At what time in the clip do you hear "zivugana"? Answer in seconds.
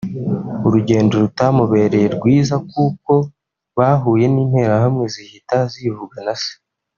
5.71-6.33